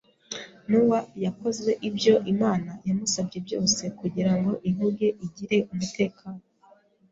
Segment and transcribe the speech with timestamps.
[0.69, 6.41] Nowa yakoze ibyo Imana yamusabye byose kugira ngo inkuge igire umutekano;